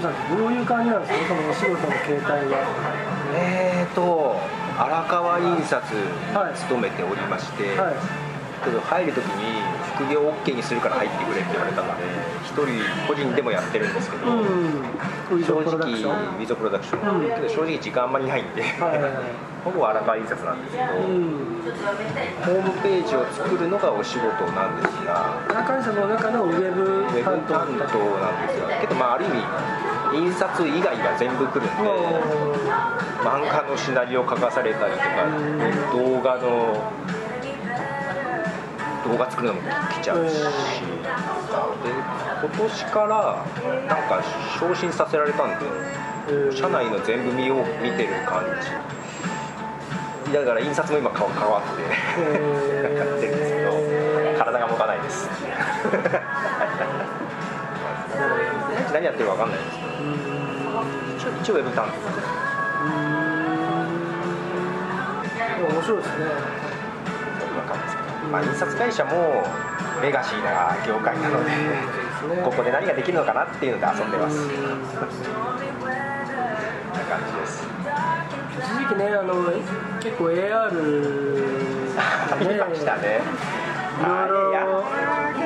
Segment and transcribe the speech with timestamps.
[0.00, 1.28] 本さんどういう感じなんですか？
[1.28, 2.64] そのお仕事の形態は。
[3.36, 4.40] えーと
[4.80, 5.84] 荒川印刷
[6.56, 7.94] 勤めておりまして、はい。
[8.64, 9.60] けど入る時に
[9.96, 12.04] 副業 OK にするから入ってくれって言われたので
[12.44, 12.64] 一人
[13.08, 19.24] 個人でもやってるんですけど、うん、正直ウィズプロダクション、うん、けど正直時間あんまりないんで、はいはいはい、
[19.64, 21.64] ほぼ荒川印刷なんですけど、うん、
[22.44, 27.96] ホームページを作るのがお仕事なんですが荒川印刷の中のウェブ担当なんです
[28.60, 28.68] よ。
[28.80, 29.40] けどまあある意味
[30.12, 31.70] 印刷以外が全部来るんで
[33.22, 35.04] 漫画のシナリオ書かされたりとか
[35.92, 36.82] 動画の
[39.04, 40.40] 動画作るのも来ちゃうしで
[42.42, 43.44] 今年から
[43.86, 44.22] なんか
[44.58, 45.66] 昇進させられたんで
[46.56, 48.68] 社内の全部見よう見てる感じ
[50.32, 51.82] だから印刷も今変わって
[52.96, 53.72] やってるんですけど
[54.38, 55.28] 体が向かないです
[58.92, 59.84] 何やってるか分かんないですけ
[61.30, 61.40] ど。
[61.40, 61.92] 一応ウェブ担当。
[65.60, 66.60] 面白いですね。
[68.32, 69.44] まあ、印刷会社も
[70.00, 71.50] レガシーな業界なので、
[72.44, 74.36] ここで何ができるのかなっていうので遊んでます。
[76.94, 77.64] な感じです。
[78.58, 79.34] 一時期ね、あの
[80.00, 80.70] 結構 AR
[82.40, 83.20] 見ましたね。
[84.00, 84.84] いろいろ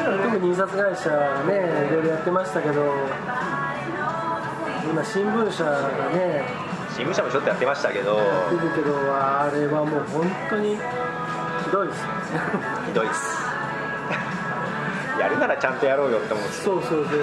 [0.04, 2.94] 特に印刷会社がねいろいろやってましたけど、
[4.90, 6.44] 今新聞社がね。
[6.94, 8.16] 新聞社もちょっとやってましたけど。
[8.50, 10.78] 出るけどあれはもう本当に。
[11.74, 12.06] どいです
[12.86, 13.42] ひどいです
[15.18, 17.18] やるならちゃんとやろうよって思うそうそうそう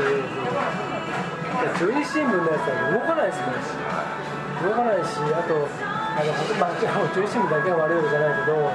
[1.80, 6.72] そう中日新聞のやつは動かないですもん動かないしあとあの、まあ、
[7.16, 8.72] 中日新聞だけが悪いわけじゃないけど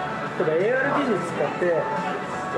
[0.48, 1.83] 例えば AR 技術使って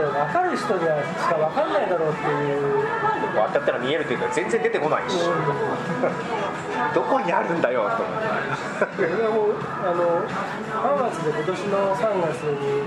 [0.03, 3.19] 分かる人にはしか分かんないだろうっていう。
[3.39, 5.17] こうやったら見えるというか全然出てこないし、
[6.95, 12.83] どこにあるんだよと思ってもうあの3月で今年の3月に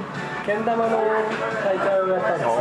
[0.46, 1.00] けん玉の
[1.64, 2.52] 大会をやったんですね。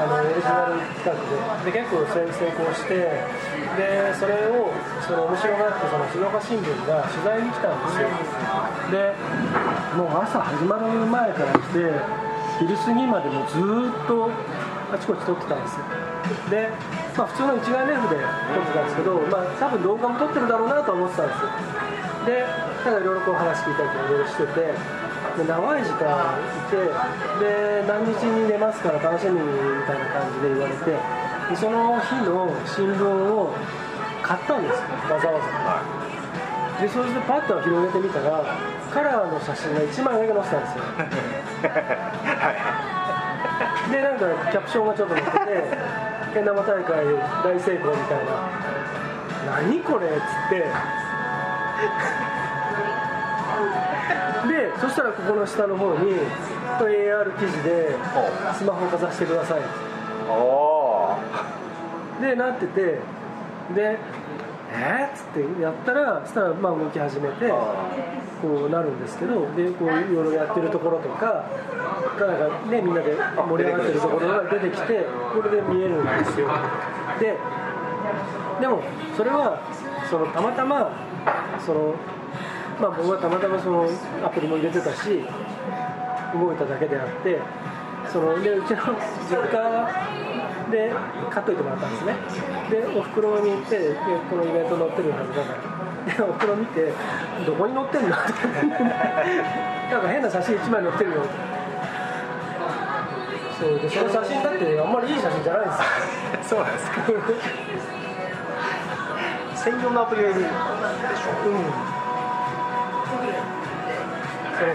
[0.00, 2.94] あのオリジナル企画でで結構成功して
[3.76, 4.72] でそれを
[5.06, 8.08] その面白がってその静岡新聞が取材に来たんですよ。
[8.90, 9.14] で
[9.94, 12.29] もう朝始まる前から来て
[12.60, 14.28] 昼過ぎまでもずっと
[14.92, 15.84] あちこち撮ってたんですよ。
[16.52, 16.68] で、
[17.16, 21.80] まあ、普通の一眼レフで撮ってたんですけど、まあ、多分動画も撮ってるだろうなと思ってたんですよ。
[22.28, 22.44] で
[22.84, 24.60] ただいろいろこう話聞いたりとかいろいろしてて
[25.40, 26.76] で長い時間いて
[27.40, 33.54] で何日に寝ますから楽しみにみたいな感じで言われてでその日の新聞を
[34.22, 38.44] 買ったんですよわざわざ、でそれでパッと広げてみたら
[38.92, 40.84] カラーの写真が1枚だけ載ってたんですよ。
[43.90, 45.38] でなんかキャプションがちょっと載ってて
[46.34, 47.04] けん玉大会
[47.44, 48.32] 大成功みたいな。
[49.46, 50.18] 何これっつっ
[50.50, 50.64] て。
[54.48, 56.14] でそしたらここの下の方に
[56.78, 57.94] AR 記事で
[58.56, 59.60] スマホをかざしてください。
[62.20, 62.98] でなってて
[63.74, 63.98] で
[64.80, 65.24] えっつっ
[65.56, 67.48] てやったらそしたらまあ動き始めて
[68.40, 71.44] こうなるんですけどでこういろいろやってるところとか
[72.18, 76.48] なんかねみんなで盛り上がってるところが出てきてこれで見えるんですよ。
[77.20, 77.36] で
[78.60, 78.82] でも
[79.16, 79.60] それは
[80.08, 80.90] そのたまたま
[81.64, 81.94] その
[82.80, 83.88] まあ僕はたまたまその
[84.24, 85.24] アプリも入れてたし
[86.34, 87.38] 動いただけであって
[88.10, 88.76] そのでうちの
[89.28, 90.19] 実家
[90.70, 90.92] で
[91.30, 92.14] 買っといてもらったんですね。
[92.70, 93.94] でおふくろに行ってで
[94.30, 95.58] このイベント載ってるはずだから。
[96.00, 96.92] でおふくろ見て
[97.46, 101.16] 「どこに載ってんの?」なんか変な写真1枚載ってるよ。
[103.60, 106.56] そうでその写真だってあんまりいい写真じゃないんですよ。
[106.56, 106.96] そうなんですか。
[109.56, 110.52] 専用のアプリがいるでしょ？
[111.48, 111.54] うん。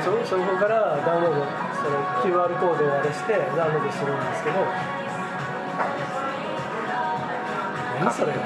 [0.04, 1.42] そのそこからダウンロード
[1.78, 4.56] その QR コードをあれしてダウンロードするんですけど
[8.06, 8.32] 何それ。
[8.32, 8.40] なん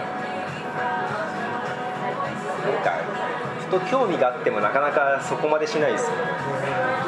[2.83, 2.93] か
[3.67, 6.11] 人興味があってもなかなかそこまでしないですよ。
[6.11, 6.15] ね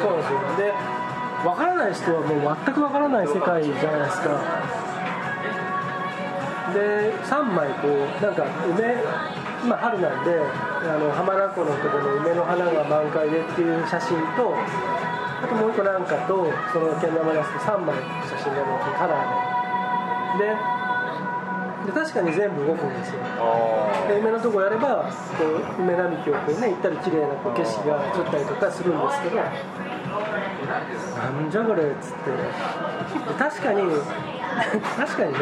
[0.02, 0.38] そうなんですよ。
[0.56, 0.72] で
[1.42, 4.28] 分からない人はもう全く分からない世界じゃないですか。
[6.72, 9.02] で3枚こうなんか梅
[9.64, 17.94] 今春なんであの浜名湖のところの梅の花が満開でっていう写真とあともう一個なんかとそのけん玉出すと3枚
[18.26, 20.56] 写真が載ってカラーでで
[21.86, 23.20] で確かに全部動くんですよ。
[24.08, 29.42] で梅のとこやればこう梅並木をこうね行ったり綺麗なこう景色が映ったりとかするんですけどな
[31.46, 32.30] んじゃこれっつって。
[33.38, 33.82] 確かに
[34.96, 35.38] 確かにね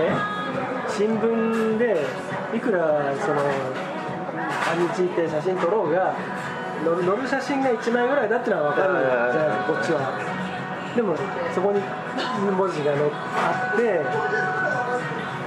[0.88, 2.06] 新聞で
[2.54, 2.78] いくら
[3.20, 3.40] その
[4.60, 6.14] 半日行って写真撮ろうが
[6.84, 10.40] 乗る乗る写真が1枚ぐらいだってのは分かるじゃないですかこっちは。
[10.96, 11.14] でも
[11.54, 11.80] そこに
[12.50, 13.02] 文字が載
[13.36, 14.00] あって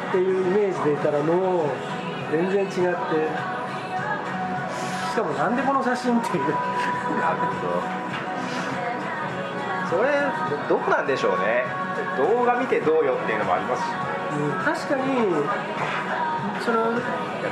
[0.09, 1.67] っていうイメージでいたらもう
[2.31, 2.77] 全然違って。
[5.13, 6.43] しかもなんでこの写真っていう。
[6.43, 8.03] なるほど。
[9.89, 10.09] それ
[10.67, 11.65] どこなんでしょうね。
[12.17, 13.87] 動画見てどうよっていうのもありますし、
[14.33, 15.03] うん、確かに
[16.65, 16.99] その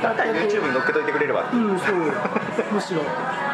[0.02, 1.48] だったら YouTube に載っけといてくれれば。
[1.52, 1.96] うんそう。
[2.72, 3.02] むしろ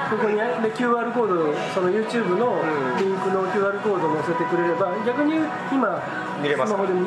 [0.08, 2.62] ここに、ね、QR コードその YouTube の
[2.98, 5.34] リンクの QR コード載せてくれれば逆に
[5.70, 6.02] 今
[6.42, 7.00] 見れます、スマホで、ね、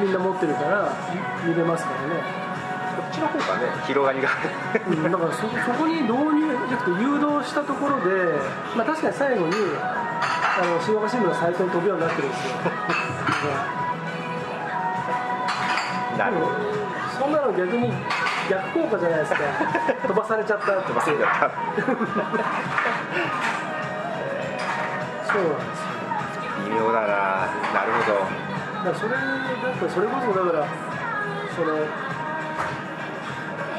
[0.00, 0.96] みんな持ってるから
[1.44, 2.22] 見れますからね。
[2.94, 4.28] こっちの方がね広がりが。
[4.86, 8.38] うん、だからそそこに導入じゃなくて誘導したところで、
[8.76, 12.54] まあ、確かに最後にあの静岡新聞のサイトに飛ぶようになってるんですよ、
[16.18, 16.48] なるほど。
[17.18, 17.92] そんなの逆に
[18.48, 19.38] 逆効果じゃないですか。
[20.08, 21.50] 飛ばされちゃった飛ばされちゃった
[25.32, 25.94] そうなんですよ。
[26.68, 27.06] 微妙だな。
[27.06, 28.18] なるほど。
[28.84, 30.66] だからそれだってそれこそだから
[31.56, 31.74] その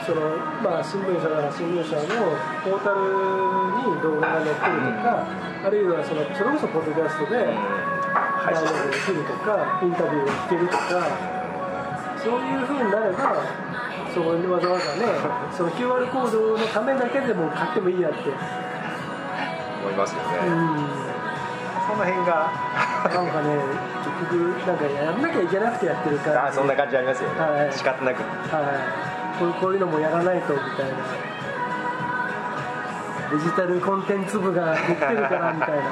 [0.06, 0.22] その
[0.62, 2.02] まあ新聞社なら新聞社の
[2.64, 3.00] ポータル
[3.90, 5.26] に動画が載ってるとか、
[5.66, 11.45] あるいはそのそれこそポッドキャストでダウンロードできるとかインタビューが聞けるとか
[12.26, 13.38] そういうふうになれば
[14.12, 15.06] そこにわざわざね
[15.56, 18.18] その QR コードのためだけでも買ってもいいやって。
[19.86, 20.50] 思いますよね、うん。
[21.86, 22.50] その辺が。
[23.06, 23.54] なんかね
[24.02, 24.34] 結局
[24.66, 26.48] なんかやらなきゃいけなくてやってるから。
[26.48, 28.24] あそんな感じありますよね、はい、仕方なく。
[28.24, 28.26] は
[29.38, 29.40] い。
[29.40, 30.96] こうこういうのもやらないとみたいな。
[33.38, 35.84] デジタルコンテンツ部が言ってるからみたいな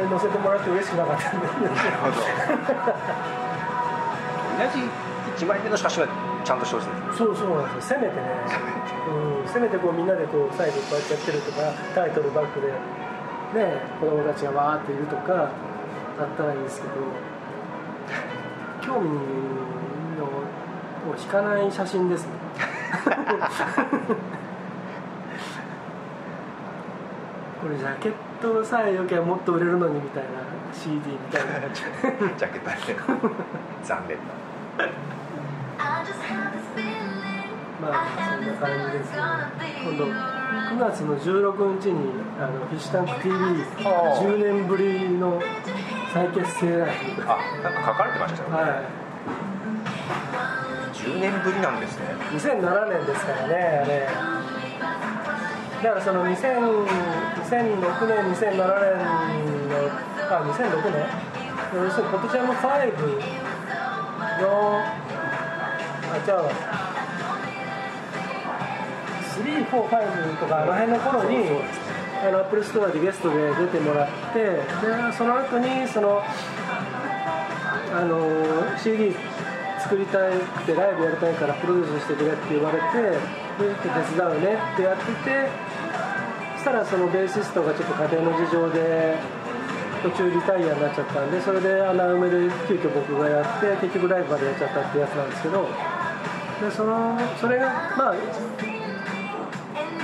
[0.00, 1.46] あんまり乗せてもらって嬉しくなかったんで。
[1.46, 1.60] なる
[2.00, 2.16] ほど。
[4.56, 6.08] 同じ1枚目の写真は
[6.44, 6.88] ちゃんとしてほしい。
[7.16, 8.00] そうそうなんですよ。
[8.00, 8.22] せめてね。
[9.44, 16.94] うん、せめてこうみんなでこう最後こうやってやってるとかタイトルバックでね子供たちがわーっているとかだったらいいんですけど。
[18.80, 19.10] 興味
[20.18, 22.32] のを引かない写真ですね。
[27.60, 28.29] これジャケット
[28.64, 30.30] さえよけばもっと売れるのにみたいな
[30.72, 31.50] CD みたいな。
[31.74, 32.76] ジャケットね。
[33.84, 34.16] 残念。
[34.16, 34.24] だ
[37.80, 39.18] まあそんな感じですね。
[39.84, 45.42] 今度9月の16日にあのフィッシュタンク TV10 年ぶりの
[46.12, 47.22] 再結成ライブ。
[47.22, 48.62] あなんか書かれてましたよね、は
[50.92, 52.04] い、10年ぶりなんですね。
[52.32, 54.08] 2007年ですからねあれ
[55.82, 56.86] だからその2000
[57.50, 58.60] 2006年、2007年
[59.68, 59.74] の、
[60.30, 61.02] あ、2006年、
[61.74, 62.60] 要するにポットジャム5
[64.42, 64.84] の、
[66.12, 66.40] あ、じゃあ、
[69.42, 71.36] 3、4、5とか、あの辺の頃に、
[72.22, 74.62] あの Apple Store でゲストで出てもらって、で
[75.16, 76.22] その後にその
[77.92, 79.16] あの CD
[79.90, 83.10] 作りたくてライブやりたいからプロデュースしてくれって言われて
[83.58, 85.50] で手伝うねってやってて
[86.54, 89.18] そしたらそのベーシストがちょっと家庭の事情で
[90.04, 97.66] 途中リタイアになっちゃったんでそれで穴埋めで急遽僕がやって結局ライブまでやっちゃったってやつなんですけどでそのそれが
[97.98, 98.14] まあ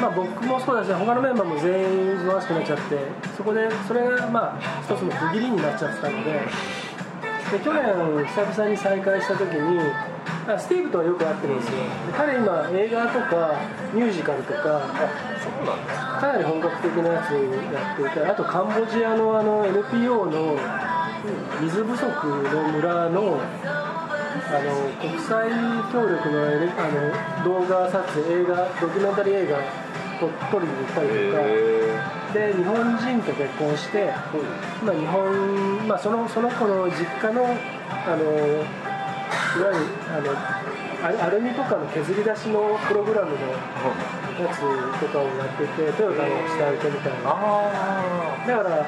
[0.00, 2.98] まあ、僕もそうだし他のメンバーも全員忙しくなっちゃって
[3.34, 6.42] そこでそれがまあ一つの区切りになっちゃってたので
[7.52, 7.82] で去年
[8.26, 9.80] 久々に再会した時に
[10.58, 11.78] スティーブとはよく会ってるんですよ。
[12.16, 13.60] 彼今映画とか
[13.92, 14.80] ミュージカルとか
[16.20, 20.56] かなり本格的なやつやっていてあとカンボジアのあの NPO の
[21.60, 23.40] 水不足の村の
[24.48, 25.50] あの国際
[25.92, 26.50] 協力のあ
[27.42, 34.12] の動画撮影映画ドキュメンタリー映画を撮りに行ったりとかで日本人と結婚して、
[34.82, 38.60] 今日本、まあ、そのその子の実家のあのい
[39.64, 43.36] わゆるあのアルミとかの削り出しのプログラムの
[44.36, 44.60] やつ
[45.00, 47.30] とかをやっててトヨタの下請けみたいな。
[48.46, 48.84] だから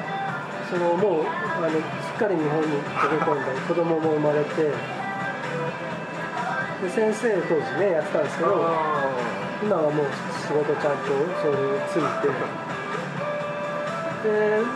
[0.69, 1.75] そのもうあのす
[2.13, 4.71] っかり日本に溶け込んで子供も生まれて
[6.83, 8.53] で先生当時ねやってたんですけど
[9.63, 10.05] 今はもう
[10.37, 11.09] 仕事ちゃんと
[11.41, 12.78] そういうついて
[14.23, 14.29] で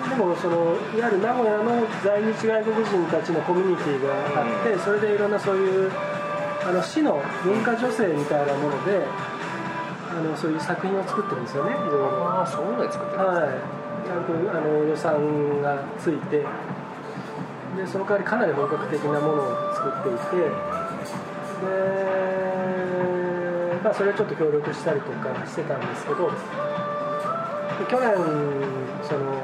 [0.10, 5.92] でもそのいわゆる名古屋の在日外国人たちのコミュニティがあって、それでいろんなそういう
[6.66, 9.06] あの市の文化女性みたいなもので
[10.10, 13.84] あのそういう作品を作ってるんですよねいろいろああそういうので作ってるんですね、はい。
[14.06, 16.46] ちゃんとあの予算がついて
[17.76, 20.52] でその代わりかなり本格的なものを作っていてで、
[23.84, 26.38] まあ、それをちょっと協力したりとかしてたんですけどで
[27.89, 28.13] 去年
[29.03, 29.43] その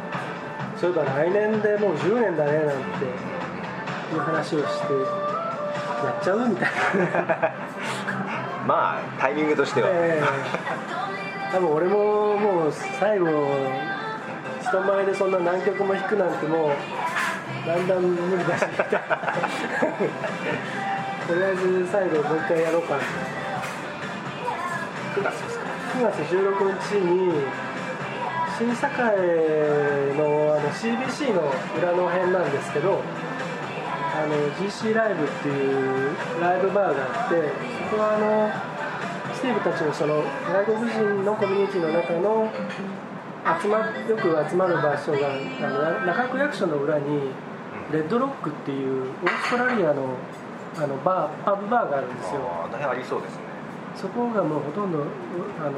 [0.78, 7.54] そういえば来年でもう10年だねなんていう話をしてやっちゃうみたいな。
[8.66, 11.52] まあタイミングとしては、ええ。
[11.52, 13.28] 多分俺ももう最後
[14.62, 16.72] 人前でそんな何曲も弾くなんてもう
[17.68, 18.66] だんだん無理だし
[21.28, 23.00] とりあえず最後もう一回やろうかな。
[25.16, 25.66] 9月ですか。
[25.98, 27.44] 9月16日に
[28.60, 37.54] 新栄のあの CBC の裏の辺なんですけどあの GC ライブっていうライブバーがあって
[37.90, 42.52] そこはあのスティーブたちのその外国人のコミュニティの中の
[43.62, 47.32] 集まよく集まる場所があの中区役所の裏に
[47.94, 50.18] レッドロックっていうオーストラリアの
[50.76, 52.42] あのバーパブバーがあるんですよ。
[52.44, 53.40] ああ大変ありそうですね。
[53.96, 55.72] そこがもうほとんどあの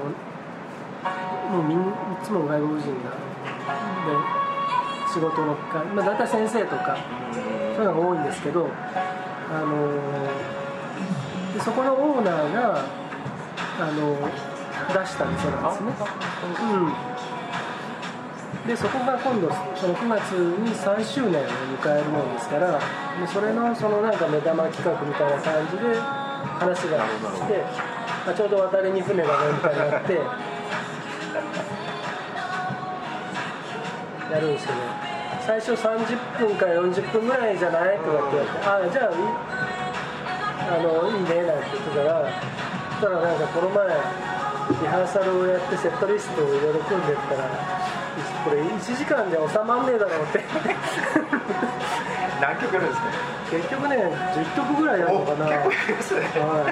[1.50, 1.84] もうみんい
[2.24, 4.42] つも外国人がで
[5.12, 6.98] 仕事のか、まあ、大体先生とか
[7.76, 8.70] そういうのが多いんですけど
[9.52, 9.92] あの
[11.54, 12.86] でそこのオーナーが
[13.80, 14.16] あの
[14.88, 15.92] 出した店なんですね、
[18.64, 21.46] うん、でそこが今度その9月に3周年を
[21.82, 22.80] 迎えるもんですから
[23.20, 26.00] でそれのそのなんか目玉企画みたいな感じで
[26.60, 27.66] 話が来て、
[28.26, 30.20] まあ、ちょうど渡りに船がねみたいになって
[34.32, 34.80] やるんですけど
[35.46, 37.98] 最初30分から40分ぐらいじゃない？
[37.98, 39.16] とかって言われて「ああじゃあい
[40.70, 42.26] あのいいね」なんて言ってたら
[43.00, 43.88] そしたらなんかこの前
[44.82, 47.44] リハーサルをやってセットリストをいろいろ組んでったら
[48.46, 50.44] これ1時間で収まんねえだろうって。
[52.42, 53.08] 何曲やるんですか？
[53.52, 53.98] 結局ね
[54.34, 55.46] 10曲ぐらいやるのかな。
[55.46, 56.22] 結構やりますね。
[56.40, 56.64] は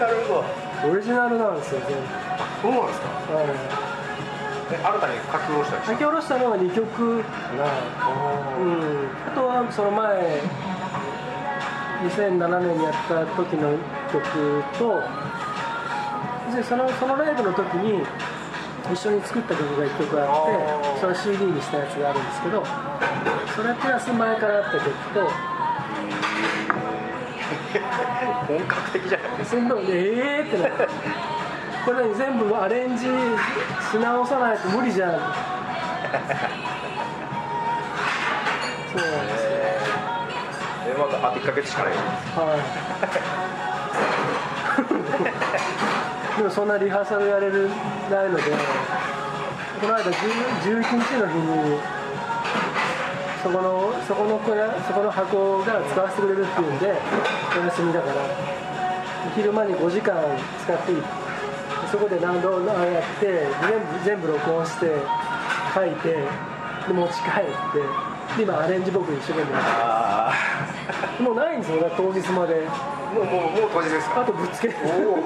[0.00, 0.44] なるほ
[0.82, 0.88] ど。
[0.88, 1.96] い、オリジナルなんですよ全
[2.62, 3.06] そうなんですか？
[3.28, 3.46] 部、はい、
[4.72, 7.64] え新たに書き下ろしたり書き下ろしたのは2曲かな
[8.58, 10.42] うん、あとはその前
[12.02, 13.78] 2007年にやった時の
[14.12, 15.00] 曲と
[16.54, 18.02] でそのそのライブの時に
[18.92, 22.64] 一緒に作った曲が1曲あってそれ CD にしたやつがあるんですけど
[23.54, 25.56] それプラス前からあった曲と
[28.46, 30.88] 本格的じゃないですそんなのええー、ってなって
[31.86, 33.06] これ何全部アレンジし
[33.96, 35.18] 直さないと無理じゃんそ
[38.98, 39.50] うなんですよ
[40.88, 42.58] えまたあと1ヶ月しかないはい。
[46.38, 47.68] でもそんなリハーサルやれる
[48.10, 48.42] ないので、
[49.80, 51.78] この間10 11日の日に
[53.42, 57.00] そこのそこの小屋そこの箱が使わせてくれるっていうんで
[57.58, 58.14] お休みだから
[59.36, 60.20] 昼間に5時間
[60.64, 61.25] 使っていい。
[61.96, 65.00] そこで何度もやって全部全部録音して
[65.74, 67.80] 書いてで持ち帰って
[68.36, 72.66] で今アレンジ僕一生懸命やってあもうないんですよ当日まで。
[72.68, 72.70] あ
[73.14, 74.20] もうもうもう当日ですか？
[74.20, 74.72] あとぶっつけお
[75.14, 75.22] お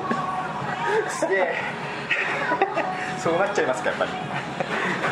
[1.11, 1.55] すげえ。
[3.19, 4.13] そうなっちゃいますかやっぱり。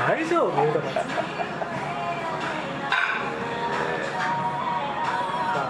[0.06, 0.50] 大丈夫？
[0.54, 1.04] だから
[5.54, 5.66] まあ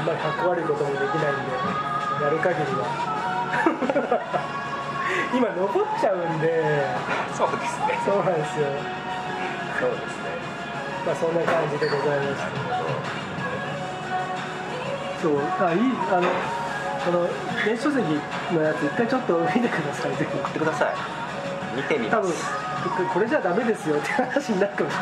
[0.00, 2.84] あんまりかっこ悪いこともできないんでやる限りは
[5.32, 6.86] 今残っちゃうんで。
[7.34, 7.98] そうですね。
[8.04, 8.66] そうなんですよ。
[9.80, 10.28] そうですね。
[11.06, 12.48] まあそんな感じでございました
[15.22, 15.38] そう。
[15.60, 16.28] あいいあの
[17.04, 17.28] この
[17.64, 18.02] 電子書籍
[18.52, 20.16] のやつ一回ちょっと見てください。
[20.16, 20.88] ぜひ送ってください。
[21.76, 22.44] 見てみ多分ます
[23.12, 24.98] これじゃダメですよって話になるかもしれ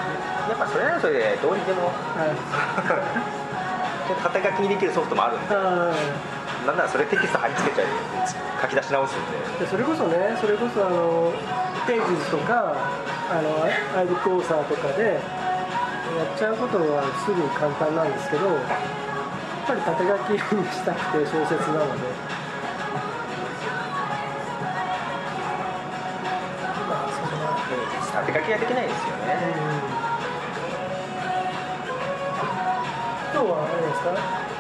[0.51, 1.91] やっぱそれならそれでどうにでも。
[2.17, 2.37] ない、 はい
[4.23, 5.55] 縦書きにできるソフトもあるんで。
[5.55, 5.93] あ
[6.67, 7.87] なんならそれテキスト貼り付けちゃい
[8.63, 9.39] 書き出し直すんで。
[9.39, 11.33] ーでそれこそねそれこそあの
[11.87, 12.75] ページズとか
[13.31, 13.65] あの
[13.97, 18.59] アイブクオーサーとかでやっちゃうことはすぐ簡単なんですけどやっ
[19.67, 22.03] ぱり縦書きにしたくて小説なので。
[26.89, 27.47] まあそんな
[28.27, 29.37] 縦書きができないですよね。
[33.35, 34.56] 今日はあれですか？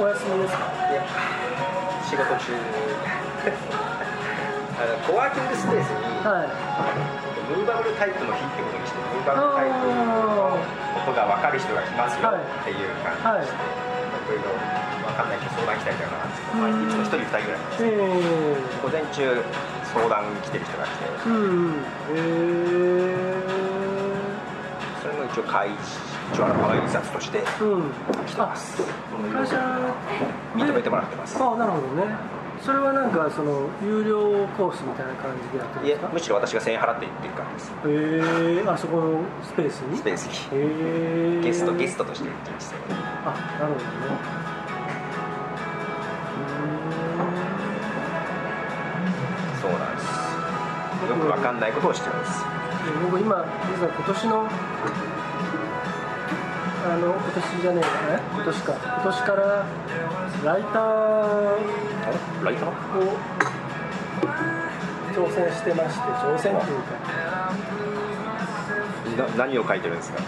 [0.00, 0.64] お休みですか？
[0.90, 1.02] いや
[2.08, 2.52] 仕事中。
[4.74, 6.50] あのコワーキングスペースにはい
[7.46, 10.58] ムーバブルタイプの日ってことにしてムーバブルタイプの
[10.98, 13.70] ことが分かる人が来ますよっていう感じでして、は
[14.34, 14.34] い、い。
[14.34, 14.50] ろいろ
[15.06, 18.02] 分かんない人相談来たりとかなんですけど、まあ、いつも1人2人ぐらいなんですけど、え。
[18.02, 19.44] ー、午前中
[19.94, 21.70] 相談来てる人が来て、うん。
[21.70, 23.38] へえ。
[25.04, 25.70] それも一応会
[26.32, 27.44] 一応あのパワー印刷として来
[28.34, 29.56] てます、うん、会社。
[30.56, 31.36] 認めてもらってます。
[31.40, 32.14] あなるほどね。
[32.62, 36.08] それはなんかその有料コースみたいな感じでやってるんですか？
[36.14, 37.72] むしろ私が1000円払って行ってる感じです。
[37.72, 39.98] へえー、あそこのスペースに？
[39.98, 40.58] スペースに。
[40.58, 42.76] へえー、ゲストゲストとして行ってました
[43.26, 43.84] あなるほどね。
[49.60, 50.04] そうなんです。
[51.10, 52.44] よくわかんないことをしてます。
[53.02, 53.44] 僕今
[53.76, 54.48] 実は今年の
[56.86, 58.72] あの今年じゃねえ今年か。
[58.74, 59.64] 今年から
[60.44, 60.84] ライター
[62.44, 62.68] ライター？
[62.68, 62.72] を
[65.14, 66.78] 挑戦してまして挑戦っていう
[69.16, 69.28] か。
[69.36, 70.18] 何を書いてるんですか？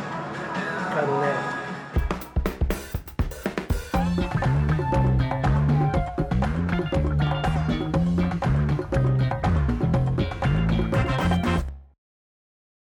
[0.99, 1.56] あのね